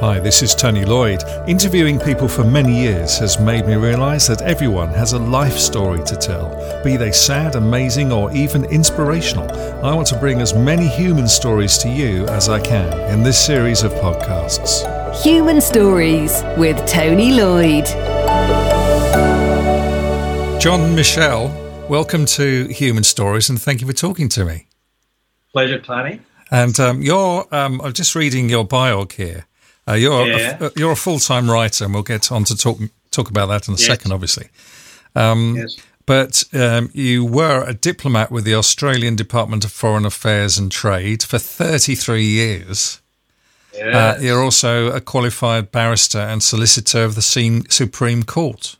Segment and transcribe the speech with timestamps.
[0.00, 1.24] Hi, this is Tony Lloyd.
[1.48, 6.04] Interviewing people for many years has made me realise that everyone has a life story
[6.04, 6.50] to tell,
[6.84, 9.50] be they sad, amazing, or even inspirational.
[9.82, 13.42] I want to bring as many human stories to you as I can in this
[13.42, 14.84] series of podcasts.
[15.22, 17.86] Human Stories with Tony Lloyd.
[20.60, 21.48] John Michelle,
[21.88, 24.66] welcome to Human Stories and thank you for talking to me.
[25.52, 26.20] Pleasure, Tony.
[26.50, 29.46] And um, you're, um, I'm just reading your biog here.
[29.88, 30.56] Uh, you're Yeah.
[30.60, 32.78] a, you're a full time writer, and we'll get on to talk
[33.10, 33.86] talk about that in a Yes.
[33.86, 34.48] second, obviously.
[35.14, 35.76] Um, Yes.
[36.06, 41.24] But um, you were a diplomat with the Australian Department of Foreign Affairs and Trade
[41.24, 43.00] for 33 years.
[43.76, 47.22] Uh, you're also a qualified barrister and solicitor of the
[47.68, 48.76] Supreme Court.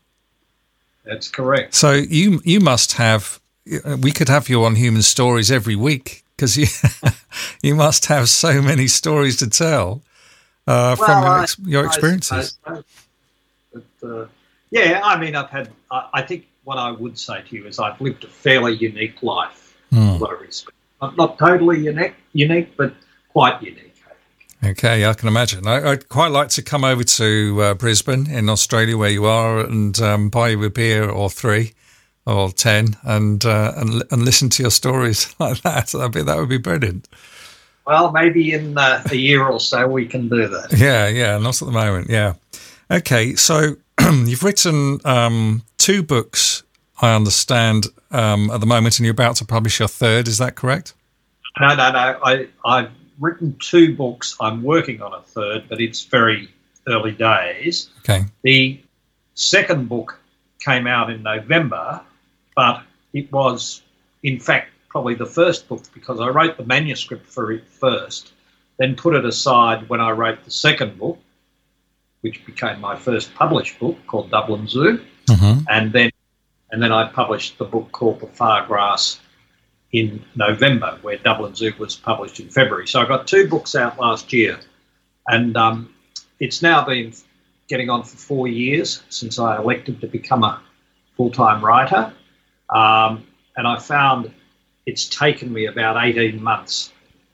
[1.05, 1.75] That's correct.
[1.75, 3.41] So you you must have.
[4.01, 6.66] We could have you on Human Stories every week because you
[7.63, 10.01] you must have so many stories to tell
[10.66, 12.59] uh, from your, ex- your I experiences.
[12.65, 12.84] suppose.
[13.73, 14.27] But, uh,
[14.71, 15.71] yeah, I mean, I've had.
[15.91, 19.23] I, I think what I would say to you is I've lived a fairly unique
[19.23, 19.76] life.
[19.93, 20.76] In a lot of respects.
[21.01, 22.93] Not, not totally unique, unique, but
[23.32, 23.87] quite unique.
[24.65, 25.66] Okay, I can imagine.
[25.66, 29.60] I, I'd quite like to come over to uh, Brisbane in Australia, where you are,
[29.60, 31.74] and um, buy you a beer or three
[32.26, 35.88] or ten, and uh, and and listen to your stories like that.
[35.88, 37.09] That'd be, that would be brilliant.
[37.87, 40.73] Well, maybe in uh, a year or so we can do that.
[40.76, 42.10] Yeah, yeah, not at the moment.
[42.10, 42.34] Yeah.
[42.90, 46.64] Okay, so you've written um, two books,
[47.01, 50.26] I understand, um, at the moment, and you're about to publish your third.
[50.26, 50.95] Is that correct?
[51.60, 52.18] No, no, no.
[52.24, 54.37] I, I've written two books.
[54.40, 56.48] I'm working on a third, but it's very
[56.88, 57.90] early days.
[58.01, 58.24] Okay.
[58.42, 58.80] The
[59.34, 60.18] second book
[60.60, 62.01] came out in November,
[62.54, 63.82] but it was,
[64.22, 68.33] in fact, probably the first book because I wrote the manuscript for it first,
[68.78, 71.19] then put it aside when I wrote the second book,
[72.22, 75.65] which became my first published book called Dublin Zoo, Mm-hmm.
[75.69, 76.11] and then
[76.71, 79.20] and then I published the book called The Far Grass
[79.93, 82.88] in November, where Dublin Zoo was published in February.
[82.88, 84.59] So I got two books out last year,
[85.26, 85.93] and um,
[86.41, 87.12] it's now been
[87.69, 90.62] getting on for four years since I elected to become a
[91.19, 92.15] full time writer.
[92.70, 93.26] Um,
[93.59, 94.32] and I found
[94.86, 96.92] it's taken me about 18 months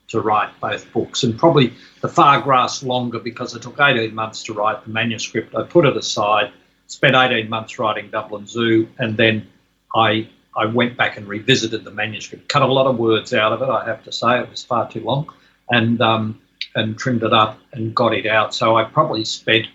[0.08, 4.42] to write both books, and probably the far grass longer because it took 18 months
[4.44, 5.54] to write the manuscript.
[5.54, 6.52] I put it aside,
[6.86, 9.46] spent 18 months writing Dublin Zoo, and then
[9.94, 13.62] I I went back and revisited the manuscript, cut a lot of words out of
[13.62, 13.70] it.
[13.70, 15.32] I have to say it was far too long,
[15.70, 16.40] and um,
[16.74, 18.54] and trimmed it up and got it out.
[18.54, 19.66] So I probably spent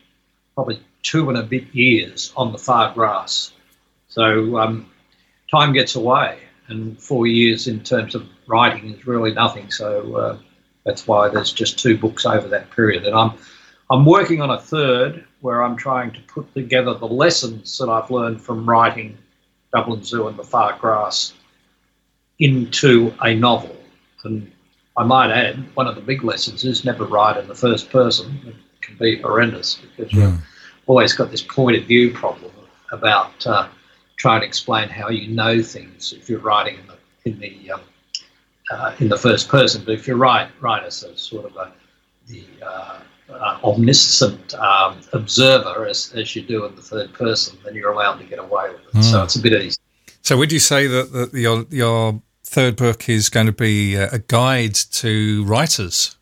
[0.56, 3.52] probably two and a bit years on the far grass.
[4.10, 4.90] So um,
[5.50, 9.72] time gets away, and four years in terms of writing is really nothing.
[9.72, 10.38] So uh,
[10.86, 13.34] that's why there's just two books over that period, and I'm
[13.90, 18.12] I'm working on a third where I'm trying to put together the lessons that I've
[18.12, 19.18] learned from writing
[19.74, 21.34] Dublin Zoo and the Far Grass
[22.40, 23.76] into a novel.
[24.24, 24.52] And
[24.98, 28.40] I might add, one of the big lessons is never write in the first person.
[28.46, 30.42] It can be horrendous because you've
[30.86, 32.52] always got this point of view problem
[32.92, 33.68] about uh,
[34.18, 37.82] trying and explain how you know things if you're writing in the in the um,
[38.72, 39.84] uh, in the first person.
[39.86, 41.72] But if you write write as a sort of a
[42.28, 47.74] the uh, uh, omniscient um, observer, as, as you do in the third person, then
[47.76, 49.04] you're allowed to get away with it.
[49.04, 49.78] So it's a bit easy.
[50.22, 54.20] So would you say that, that your your third book is going to be a
[54.20, 56.18] guide to writers?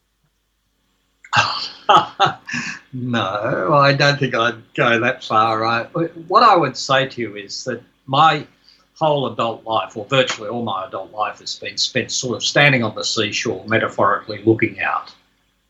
[2.93, 5.85] no, I don't think I'd go that far.
[6.27, 8.47] What I would say to you is that my
[8.95, 12.83] whole adult life, or virtually all my adult life, has been spent sort of standing
[12.83, 15.13] on the seashore, metaphorically looking out,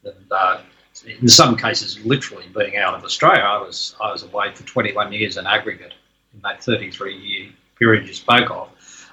[0.04, 0.62] and uh,
[1.06, 3.42] in some cases, literally being out of Australia.
[3.42, 5.94] I was I was away for 21 years in aggregate
[6.34, 8.70] in that 33 year period you spoke of.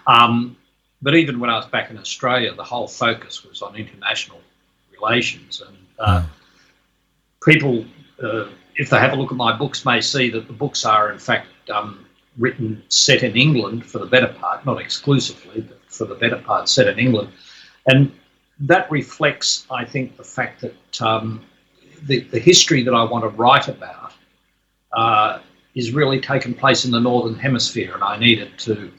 [0.07, 0.57] Um,
[1.01, 4.41] but even when I was back in Australia, the whole focus was on international
[4.93, 5.77] relations and.
[5.99, 6.25] Uh,
[7.45, 7.85] people,
[8.23, 11.13] uh, if they have a look at my books, may see that the books are,
[11.13, 12.05] in fact, um,
[12.39, 16.69] written set in England for the better part, not exclusively, but for the better part
[16.69, 17.31] set in England.
[17.87, 18.13] And
[18.61, 21.45] that reflects, I think, the fact that um,
[22.03, 24.13] the, the history that I want to write about
[24.93, 25.41] uh,
[25.75, 28.91] is really taken place in the Northern Hemisphere, and I needed to,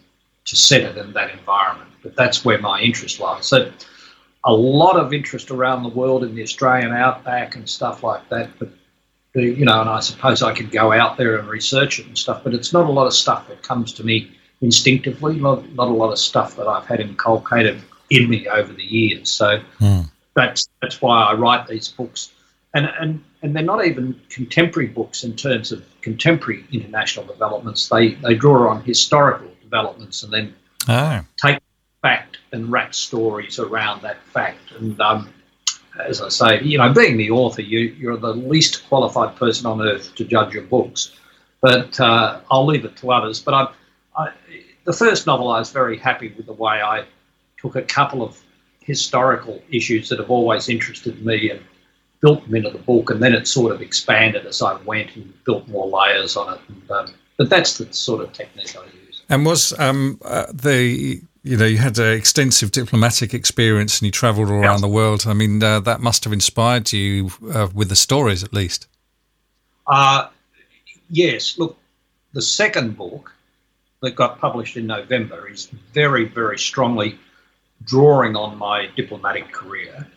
[0.45, 1.89] to set it in that environment.
[2.01, 3.45] But that's where my interest lies.
[3.45, 3.71] So
[4.45, 8.49] a lot of interest around the world in the Australian outback and stuff like that.
[8.59, 8.69] But
[9.35, 12.43] you know, and I suppose I could go out there and research it and stuff.
[12.43, 14.31] But it's not a lot of stuff that comes to me
[14.61, 15.37] instinctively.
[15.37, 19.31] Not not a lot of stuff that I've had inculcated in me over the years.
[19.31, 20.01] So Hmm.
[20.35, 22.31] that's that's why I write these books
[22.73, 27.89] and and and they're not even contemporary books in terms of contemporary international developments.
[27.89, 30.53] They they draw on historical developments and then
[30.87, 31.21] oh.
[31.37, 31.59] take
[32.03, 34.71] fact and wrap stories around that fact.
[34.77, 35.33] And um,
[35.99, 39.81] as I say, you know, being the author, you you're the least qualified person on
[39.81, 41.17] earth to judge your books.
[41.61, 43.41] But uh, I'll leave it to others.
[43.41, 43.67] But I,
[44.15, 44.31] I,
[44.83, 47.05] the first novel, I was very happy with the way I
[47.57, 48.39] took a couple of
[48.81, 51.61] historical issues that have always interested me and
[52.19, 55.33] built them into the book, and then it sort of expanded as I went and
[55.45, 56.59] built more layers on it.
[56.67, 59.23] And, um, but that's the sort of technique I use.
[59.29, 64.11] And was um, uh, the you know you had an extensive diplomatic experience and you
[64.11, 65.25] travelled all around the world.
[65.27, 68.87] I mean uh, that must have inspired you uh, with the stories, at least.
[69.85, 70.27] Uh,
[71.09, 71.57] yes.
[71.57, 71.77] Look,
[72.31, 73.33] the second book
[74.01, 77.19] that got published in November is very, very strongly
[77.83, 80.07] drawing on my diplomatic career,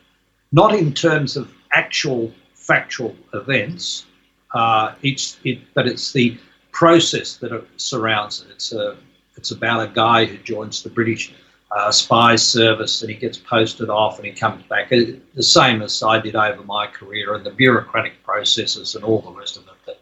[0.51, 4.05] not in terms of actual factual events.
[4.53, 6.37] Uh, it's it, but it's the
[6.71, 8.51] process that surrounds it.
[8.51, 8.95] It's a
[9.37, 11.33] it's about a guy who joins the British
[11.71, 14.91] uh, spy service and he gets posted off and he comes back.
[14.91, 19.21] It, the same as I did over my career and the bureaucratic processes and all
[19.21, 19.99] the rest of it that,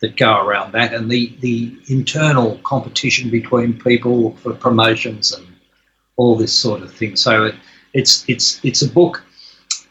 [0.00, 5.46] that go around that and the, the internal competition between people for promotions and
[6.16, 7.16] all this sort of thing.
[7.16, 7.54] So it,
[7.92, 9.22] it's it's it's a book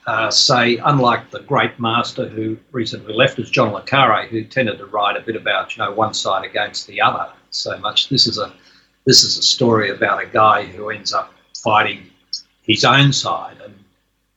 [0.06, 4.78] uh, say, unlike the great master who recently left us, John le Carre, who tended
[4.78, 8.10] to write a bit about you know one side against the other so much.
[8.10, 8.54] This is a
[9.06, 11.34] this is a story about a guy who ends up
[11.64, 12.10] fighting
[12.62, 13.74] his own side and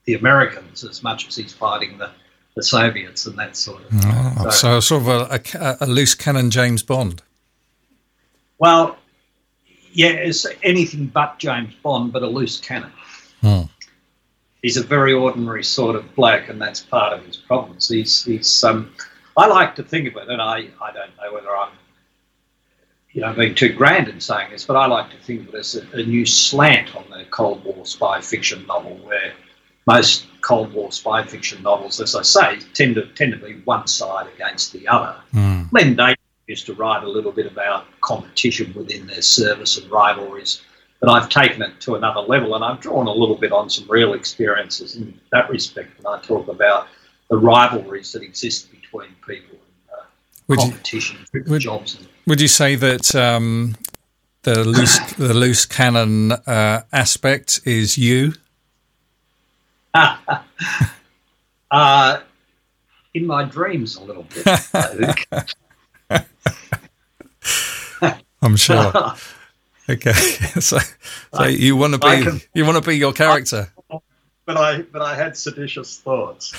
[0.04, 2.10] the Americans as much as he's fighting the,
[2.54, 4.00] the Soviets and that sort of thing.
[4.04, 7.22] Oh, so, so, sort of a, a, a, loose cannon James Bond.
[8.58, 8.96] Well,
[9.92, 12.92] yeah, it's anything but James Bond, but a loose cannon.
[13.40, 13.62] Hmm
[14.66, 17.88] he's a very ordinary sort of bloke, and that's part of his problems.
[17.88, 18.92] He's, he's um,
[19.36, 21.70] I like to think of it, and I, I don't know whether I'm,
[23.16, 25.58] you know, being too grand in saying this, but I like to think of it
[25.58, 29.32] as a, a new slant on the Cold War spy fiction novel, where
[29.86, 33.86] most Cold War spy fiction novels, as I say, tend to tend to be one
[33.86, 35.16] side against the other.
[35.32, 35.72] Mm.
[35.72, 36.16] Len Deighton
[36.46, 40.60] used to write a little bit about competition within their service and rivalries
[41.00, 43.86] but I've taken it to another level and I've drawn a little bit on some
[43.88, 46.88] real experiences in that respect when I talk about
[47.28, 49.58] the rivalries that exist between people
[50.48, 51.98] would competition you, would, jobs.
[52.26, 53.76] Would you say that um,
[54.42, 58.32] the loose the loose cannon uh, aspect is you?
[61.70, 62.20] uh,
[63.14, 64.46] in my dreams, a little bit.
[68.42, 69.14] I'm sure.
[69.88, 70.78] Okay, so,
[71.32, 73.98] so you want to be can, you want to be your character, I,
[74.44, 76.52] but I but I had seditious thoughts.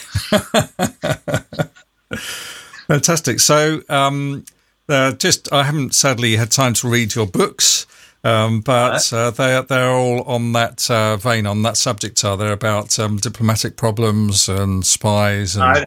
[2.88, 3.40] Fantastic.
[3.40, 4.46] So, um,
[4.90, 7.86] uh, just I haven't sadly had time to read your books,
[8.24, 12.24] um, but uh, they they're all on that uh, vein, on that subject.
[12.24, 15.58] Are they about um, diplomatic problems and spies?
[15.58, 15.86] And...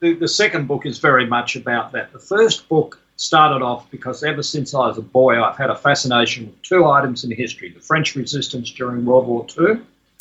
[0.00, 2.12] the, the second book is very much about that.
[2.12, 5.76] The first book started off because ever since I was a boy, I've had a
[5.76, 9.80] fascination with two items in history the French resistance during World War II,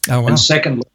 [0.09, 0.27] oh, wow.
[0.27, 0.87] and secondly,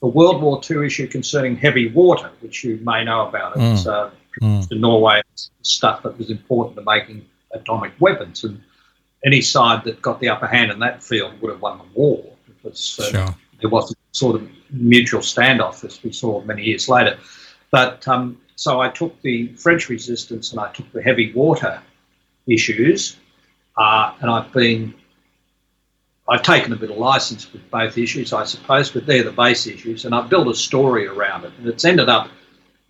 [0.00, 3.56] the World War II issue concerning heavy water, which you may know about.
[3.56, 3.86] It mm.
[3.86, 4.70] uh, mm.
[4.70, 5.22] in Norway,
[5.62, 8.44] stuff that was important to making atomic weapons.
[8.44, 8.60] And
[9.24, 12.24] any side that got the upper hand in that field would have won the war
[12.46, 13.34] because uh, sure.
[13.60, 17.18] there was a sort of mutual standoff, as we saw many years later.
[17.70, 21.80] But um, so I took the French resistance and I took the heavy water
[22.46, 23.16] issues,
[23.76, 24.94] uh, and I've been
[26.28, 29.66] I've taken a bit of license with both issues, I suppose, but they're the base
[29.66, 32.30] issues, and I've built a story around it, and it's ended up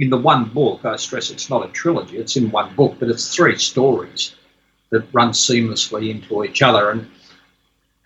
[0.03, 0.85] in the one book.
[0.85, 4.35] I stress it's not a trilogy; it's in one book, but it's three stories
[4.91, 6.91] that run seamlessly into each other.
[6.91, 7.09] And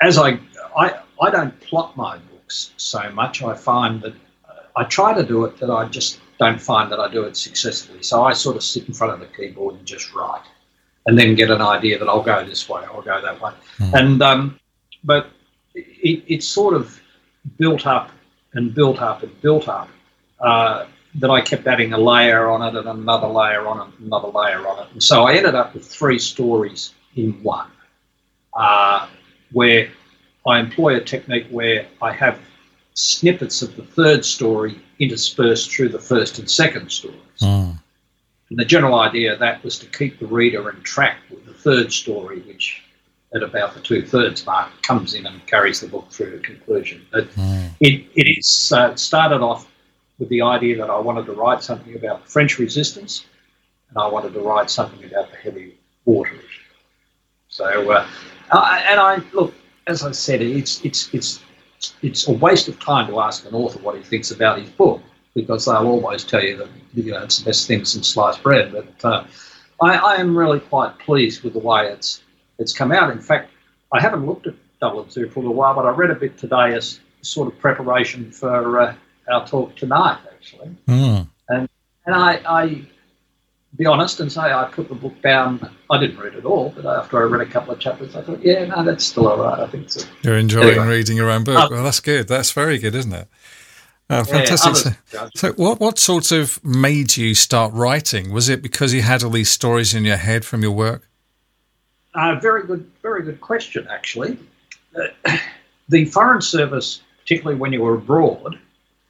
[0.02, 0.38] as I
[0.76, 3.42] I, I don't plot my books so much.
[3.42, 4.12] I find that
[4.48, 7.34] uh, I try to do it that I just don't find that I do it
[7.34, 8.02] successfully.
[8.02, 10.44] So I sort of sit in front of the keyboard and just write,
[11.06, 13.94] and then get an idea that I'll go this way, I'll go that way, mm.
[13.94, 14.60] and um,
[15.02, 15.30] but
[15.74, 17.00] it, it's sort of
[17.56, 18.10] built up
[18.52, 19.88] and built up and built up.
[20.38, 20.84] Uh,
[21.18, 24.28] that I kept adding a layer on it and another layer on it, and another
[24.28, 27.70] layer on it, and so I ended up with three stories in one,
[28.54, 29.08] uh,
[29.52, 29.88] where
[30.46, 32.38] I employ a technique where I have
[32.94, 37.20] snippets of the third story interspersed through the first and second stories.
[37.40, 37.78] Mm.
[38.48, 41.52] And the general idea of that was to keep the reader in track with the
[41.52, 42.82] third story, which
[43.34, 47.04] at about the two thirds mark comes in and carries the book through to conclusion.
[47.10, 47.70] But mm.
[47.80, 49.68] it, it is uh, started off
[50.18, 53.26] with the idea that I wanted to write something about the French resistance
[53.90, 56.62] and I wanted to write something about the heavy water issue.
[57.48, 58.06] So, uh,
[58.50, 59.54] and I look,
[59.86, 61.40] as I said, it's it's it's
[62.02, 65.00] it's a waste of time to ask an author what he thinks about his book
[65.34, 68.72] because they'll always tell you that you know it's the best thing since sliced bread.
[68.72, 69.24] But uh,
[69.80, 72.22] I, I, am really quite pleased with the way it's
[72.58, 73.10] it's come out.
[73.10, 73.50] In fact,
[73.92, 76.74] I haven't looked at Dublin Zoo for a while, but I read a bit today
[76.74, 78.94] as sort of preparation for uh,
[79.28, 80.76] our talk tonight, actually.
[80.86, 81.28] Mm.
[81.48, 81.68] And
[82.06, 82.86] and I, I
[83.76, 85.70] be honest and say I put the book down.
[85.90, 88.42] I didn't read it all, but after I read a couple of chapters, I thought,
[88.42, 89.60] yeah, no, that's still all right.
[89.60, 90.06] I think so.
[90.22, 90.88] You're enjoying anyway.
[90.88, 91.58] reading your own book.
[91.58, 92.28] Uh, well, that's good.
[92.28, 93.28] That's very good, isn't it?
[94.08, 94.94] Uh, fantastic.
[95.12, 98.32] Yeah, so, what what sort of made you start writing?
[98.32, 101.08] Was it because you had all these stories in your head from your work?
[102.14, 103.86] Uh, very good, very good question.
[103.90, 104.38] Actually,
[104.96, 105.36] uh,
[105.88, 108.58] the Foreign Service, particularly when you were abroad,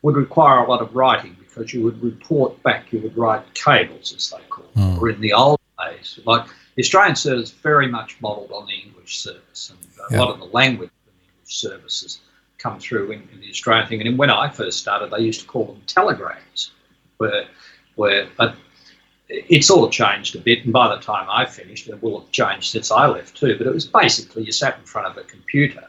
[0.03, 4.15] would require a lot of writing because you would report back, you would write cables,
[4.15, 5.00] as they call them, mm.
[5.00, 9.19] or in the old days, like the Australian service very much modelled on the English
[9.19, 9.79] service, and
[10.11, 10.21] a yeah.
[10.21, 12.21] lot of the language of the English services
[12.59, 14.07] come through in, in, the Australian thing.
[14.07, 16.73] And when I first started, they used to call them telegrams,
[17.17, 17.47] where,
[17.95, 18.55] where, but
[19.29, 20.65] it's all changed a bit.
[20.65, 23.57] And by the time I finished, it will have changed since I left too.
[23.57, 25.87] But it was basically you sat in front of a computer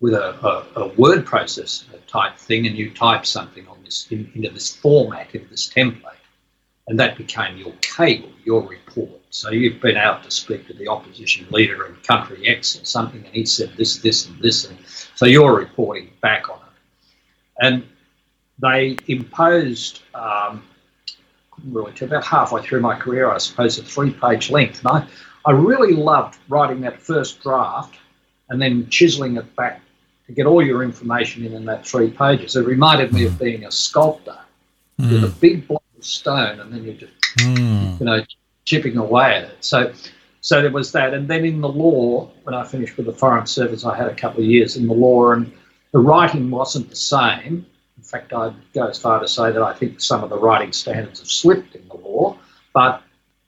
[0.00, 4.30] with a, a, a word processor type thing, and you type something on this in,
[4.34, 6.12] into this format, into this template,
[6.88, 9.20] and that became your cable, your report.
[9.30, 13.24] So you've been out to speak to the opposition leader in country X or something,
[13.24, 14.78] and he said this, this, and this, and
[15.14, 17.64] so you're reporting back on it.
[17.64, 17.86] And
[18.60, 20.62] they imposed, um,
[21.64, 25.08] really, to about halfway through my career, I suppose, a three-page length, and I,
[25.46, 27.96] I really loved writing that first draft
[28.48, 29.80] and then chiseling it back
[30.26, 32.56] to get all your information in in that three pages.
[32.56, 33.44] It reminded me of hmm.
[33.44, 34.38] being a sculptor
[35.00, 35.10] mm.
[35.10, 35.38] with a hmm.
[35.40, 37.98] big block of stone, and then you're just mm.
[38.00, 38.24] you know
[38.64, 39.64] chipping away at it.
[39.64, 39.92] So.
[40.42, 43.46] So there was that, and then in the law, when I finished with the Foreign
[43.46, 45.52] Service, I had a couple of years in the law, and
[45.90, 47.66] the writing wasn't the same.
[47.96, 50.72] In fact, I'd go as far to say that I think some of the writing
[50.72, 52.38] standards have slipped in the law,
[52.72, 53.02] but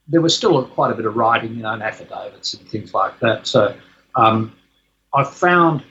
[0.08, 3.16] there was still quite a bit of writing, you know, and affidavits and things like
[3.20, 3.46] that.
[3.46, 3.76] So
[4.16, 4.52] um,
[5.14, 5.84] I found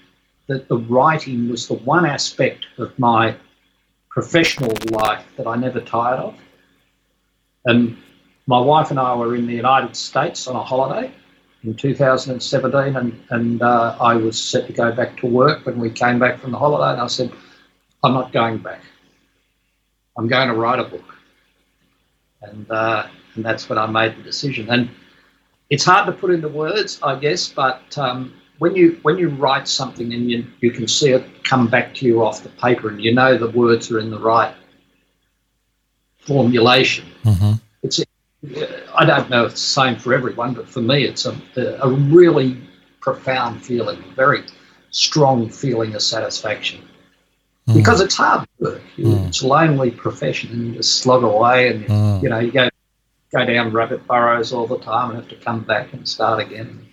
[0.47, 3.35] that the writing was the one aspect of my
[4.09, 6.35] professional life that I never tired of.
[7.65, 7.97] And
[8.47, 11.11] my wife and I were in the United States on a holiday
[11.63, 15.89] in 2017, and, and uh, I was set to go back to work when we
[15.89, 16.93] came back from the holiday.
[16.93, 17.31] And I said,
[18.03, 18.81] I'm not going back.
[20.17, 21.15] I'm going to write a book.
[22.41, 24.69] And, uh, and that's when I made the decision.
[24.69, 24.89] And
[25.69, 29.67] it's hard to put into words, I guess, but um, when you when you write
[29.67, 33.01] something and you, you can see it come back to you off the paper and
[33.01, 34.53] you know the words are in the right
[36.19, 37.53] formulation, mm-hmm.
[37.83, 38.03] it's
[38.95, 41.35] I don't know if it's the same for everyone, but for me it's a,
[41.81, 42.57] a really
[42.99, 44.43] profound feeling, a very
[44.91, 46.87] strong feeling of satisfaction.
[47.67, 47.75] Mm.
[47.75, 48.81] Because it's hard work.
[48.97, 49.27] Mm.
[49.27, 52.23] It's a lonely profession and you just slog away and you, mm.
[52.23, 52.69] you know, you go
[53.31, 56.87] go down rabbit burrows all the time and have to come back and start again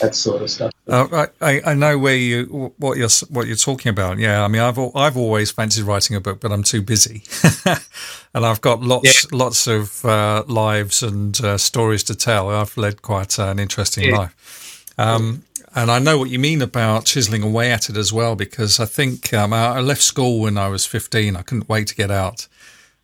[0.00, 0.72] that sort of stuff.
[0.88, 4.18] Uh, I, I know where you what you're what you're talking about.
[4.18, 7.24] Yeah, I mean, I've I've always fancied writing a book, but I'm too busy,
[8.34, 9.36] and I've got lots yeah.
[9.36, 12.48] lots of uh, lives and uh, stories to tell.
[12.48, 14.18] I've led quite an interesting yeah.
[14.18, 14.94] life.
[14.96, 18.80] Um, and I know what you mean about chiseling away at it as well, because
[18.80, 21.36] I think um, I left school when I was 15.
[21.36, 22.48] I couldn't wait to get out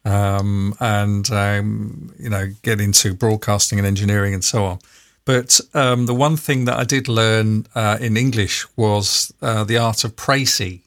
[0.04, 4.78] um, and, um, you know, get into broadcasting and engineering and so on.
[5.24, 9.78] But um, the one thing that I did learn uh, in English was uh, the
[9.78, 10.80] art of précis.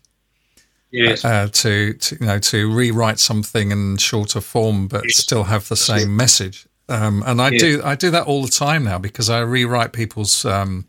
[0.92, 1.26] Yes.
[1.26, 5.18] Uh, to, to, you know to rewrite something in shorter form, but yes.
[5.18, 6.66] still have the same message.
[6.88, 7.62] Um, and I yes.
[7.62, 10.86] do I do that all the time now because I rewrite people's um,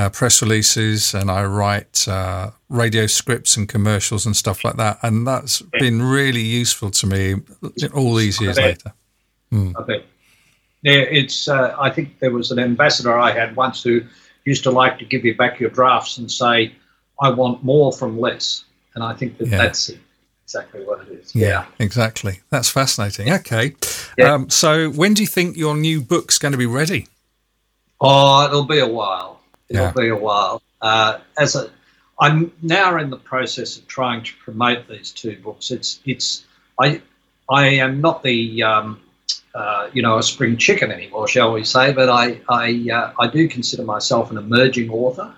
[0.00, 4.98] uh, press releases and I write uh, radio scripts and commercials and stuff like that.
[5.02, 7.36] And that's been really useful to me
[7.94, 8.92] all these years later.
[9.52, 9.74] Mm.
[10.82, 11.48] Yeah, it's.
[11.48, 14.02] Uh, I think there was an ambassador I had once who
[14.44, 16.72] used to like to give you back your drafts and say,
[17.20, 19.58] "I want more from less," and I think that yeah.
[19.58, 19.90] that's
[20.44, 21.34] exactly what it is.
[21.34, 22.40] Yeah, yeah, exactly.
[22.48, 23.30] That's fascinating.
[23.30, 23.74] Okay,
[24.16, 24.34] yeah.
[24.34, 27.06] um, so when do you think your new book's going to be ready?
[28.00, 29.40] Oh, it'll be a while.
[29.68, 29.92] It'll yeah.
[29.92, 30.62] be a while.
[30.80, 31.70] Uh, as a,
[32.18, 35.70] I'm now in the process of trying to promote these two books.
[35.70, 36.44] It's it's
[36.80, 37.02] I
[37.50, 39.00] I am not the um,
[39.54, 41.92] uh, you know, a spring chicken anymore, shall we say?
[41.92, 45.34] But I, I, uh, I do consider myself an emerging author,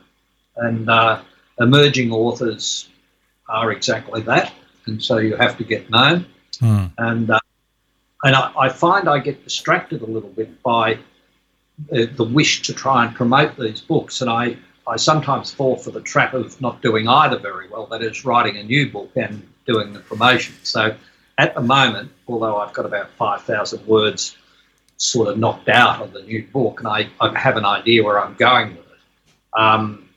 [0.56, 1.22] and uh,
[1.58, 2.88] emerging authors
[3.48, 4.52] are exactly that.
[4.86, 6.26] And so you have to get known.
[6.54, 6.90] mm.
[6.98, 7.38] and uh,
[8.24, 10.98] and I, I, find I get distracted a little bit by
[11.90, 15.90] the, the wish to try and promote these books, and I I sometimes fall for
[15.90, 17.86] the trap of not doing either very well.
[17.86, 20.54] That is, writing a new book and doing the promotion.
[20.64, 20.96] So
[21.38, 24.36] at the moment, although I've got about 5,000 words
[24.96, 28.20] sort of knocked out of the new book and I, I have an idea where
[28.20, 30.08] I'm going with it, um,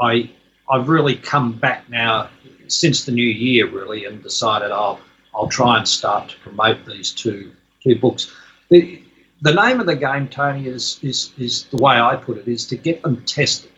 [0.00, 0.30] I,
[0.68, 2.30] I've really come back now
[2.66, 5.00] since the new year, really, and decided I'll,
[5.34, 7.52] I'll try and start to promote these two,
[7.82, 8.32] two books.
[8.70, 9.02] The,
[9.42, 12.66] the name of the game, Tony, is, is, is the way I put it, is
[12.68, 13.70] to get them tested.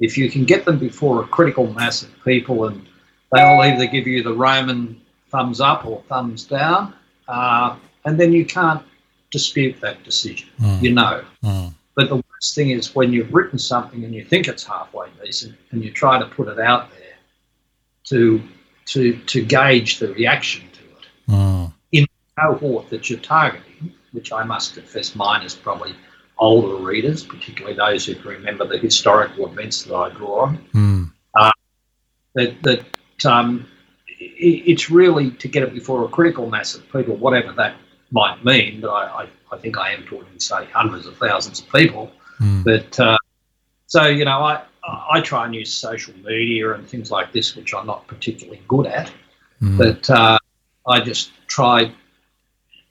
[0.00, 2.86] If you can get them before a critical mass of people and
[3.32, 5.00] they'll either give you the Roman
[5.30, 6.94] thumbs up or thumbs down,
[7.28, 8.82] uh, and then you can't
[9.30, 10.48] dispute that decision.
[10.60, 10.82] Mm.
[10.82, 11.24] You know.
[11.42, 11.74] Mm.
[11.94, 15.56] But the worst thing is when you've written something and you think it's halfway decent
[15.72, 17.16] and you try to put it out there
[18.04, 18.40] to
[18.86, 21.72] to to gauge the reaction to it mm.
[21.92, 25.94] in the cohort that you're targeting, which I must confess mine is probably
[26.38, 30.58] older readers, particularly those who can remember the historical events that I draw on.
[30.74, 31.12] Mm.
[31.34, 31.50] Uh,
[32.34, 33.66] that that um,
[34.20, 37.76] it's really to get it before a critical mass of people, whatever that
[38.10, 38.80] might mean.
[38.80, 42.10] But I, I, I think I am talking, say, hundreds of thousands of people.
[42.40, 42.64] Mm.
[42.64, 43.18] But uh,
[43.86, 44.62] so you know, I
[45.10, 48.86] I try and use social media and things like this, which I'm not particularly good
[48.86, 49.10] at.
[49.62, 49.78] Mm.
[49.78, 50.38] But uh,
[50.86, 51.92] I just try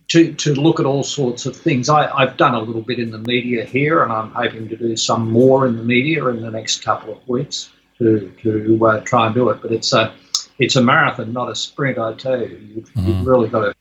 [0.10, 1.90] to to look at all sorts of things.
[1.90, 4.96] I, I've done a little bit in the media here, and I'm hoping to do
[4.96, 9.28] some more in the media in the next couple of weeks to to uh, try
[9.28, 9.62] and do it.
[9.62, 10.14] But it's a
[10.60, 11.98] it's a marathon, not a sprint.
[11.98, 13.08] I tell you, you've, mm.
[13.08, 13.76] you've really got to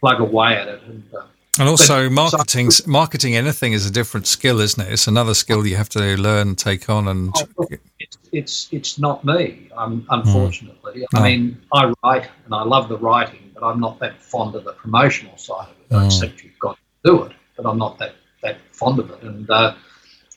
[0.00, 0.82] plug away at it.
[0.82, 1.22] And, uh,
[1.58, 4.92] and also, marketing so, marketing anything is a different skill, isn't it?
[4.92, 7.66] It's another skill you have to learn, take on, and oh,
[7.98, 9.70] it's it's it's not me.
[9.74, 11.18] Um, unfortunately, mm.
[11.18, 14.64] I mean, I write and I love the writing, but I'm not that fond of
[14.64, 15.94] the promotional side of it.
[15.94, 16.06] Mm.
[16.06, 19.48] Except you've got to do it, but I'm not that that fond of it, and
[19.48, 19.74] uh,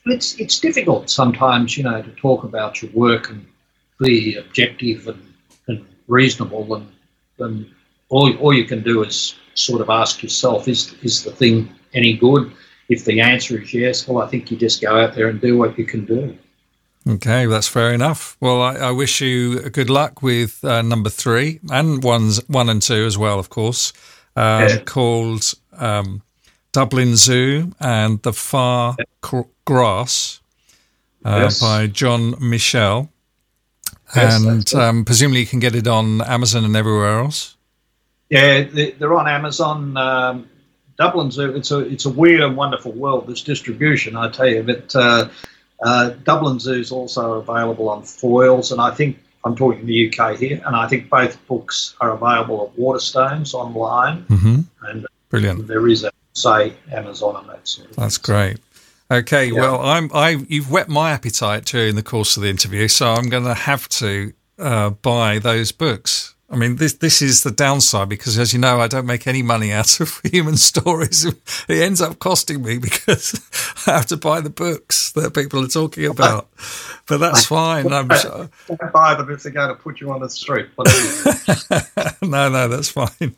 [0.06, 3.46] it's it's difficult sometimes, you know, to talk about your work and
[3.98, 5.29] be objective and
[6.10, 6.88] reasonable, and,
[7.38, 7.66] and
[8.08, 12.12] all all you can do is sort of ask yourself, is is the thing any
[12.14, 12.52] good?
[12.88, 15.56] If the answer is yes, well, I think you just go out there and do
[15.56, 16.36] what you can do.
[17.08, 18.36] Okay, that's fair enough.
[18.40, 22.82] Well, I, I wish you good luck with uh, number three and ones one and
[22.82, 23.92] two as well, of course.
[24.36, 24.78] Um, yeah.
[24.84, 26.22] Called um,
[26.72, 28.96] Dublin Zoo and the Far
[29.64, 30.40] Grass
[31.24, 31.60] uh, yes.
[31.60, 33.08] by John Michel.
[34.14, 37.56] Yes, and um, presumably you can get it on Amazon and everywhere else.
[38.28, 39.96] Yeah, they're on Amazon.
[39.96, 40.48] Um,
[40.96, 41.54] Dublin Zoo.
[41.56, 43.26] It's a it's a weird and wonderful world.
[43.26, 44.62] This distribution, I tell you.
[44.62, 45.28] But uh,
[45.82, 50.36] uh, Dublin Zoo is also available on Foyles, and I think I'm talking the UK
[50.36, 54.24] here, and I think both books are available at Waterstones online.
[54.24, 54.60] Mm-hmm.
[54.86, 55.66] And brilliant.
[55.66, 57.96] There is a say Amazon and that sort of.
[57.96, 58.58] That's great.
[59.10, 59.60] Okay, yeah.
[59.60, 63.28] well, I'm I you've whet my appetite during the course of the interview, so I'm
[63.28, 66.36] going to have to uh, buy those books.
[66.48, 69.42] I mean, this this is the downside because, as you know, I don't make any
[69.42, 71.24] money out of human stories.
[71.24, 71.36] It
[71.68, 73.40] ends up costing me because
[73.86, 76.48] I have to buy the books that people are talking about.
[77.06, 77.92] But that's fine.
[77.92, 78.48] I'm sure.
[78.92, 80.68] Buy them if they're going to put you on the street.
[82.22, 83.34] no, no, that's fine.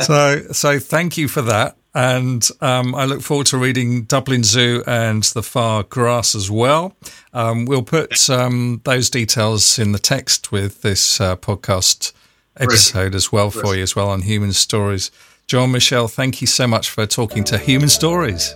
[0.00, 1.76] so, so thank you for that.
[1.94, 6.94] And um, I look forward to reading Dublin Zoo and The Far Grass as well.
[7.32, 12.12] Um, we'll put um, those details in the text with this uh, podcast
[12.56, 15.10] episode as well for you, as well on Human Stories.
[15.46, 18.54] John Michelle, thank you so much for talking to Human Stories.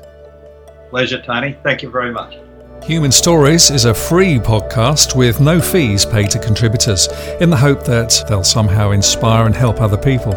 [0.91, 1.57] Pleasure, Tony.
[1.65, 2.37] Thank you very much.
[2.85, 7.09] Human Stories is a free podcast with no fees paid to contributors
[7.41, 10.33] in the hope that they'll somehow inspire and help other people.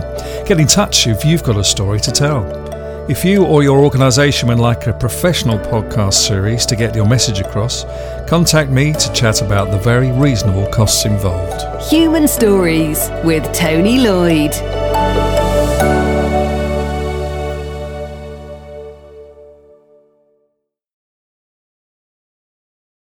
[0.48, 2.67] Get in touch if you've got a story to tell.
[3.10, 7.40] If you or your organisation would like a professional podcast series to get your message
[7.40, 7.86] across,
[8.28, 11.90] contact me to chat about the very reasonable costs involved.
[11.90, 14.52] Human Stories with Tony Lloyd.